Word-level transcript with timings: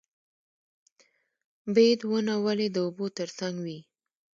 بید 1.73 1.99
ونه 2.09 2.35
ولې 2.45 2.67
د 2.71 2.77
اوبو 2.85 3.05
تر 3.17 3.29
څنګ 3.39 3.55
وي؟ 3.65 3.79